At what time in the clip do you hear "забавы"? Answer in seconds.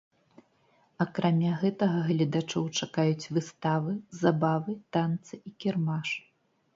4.23-4.73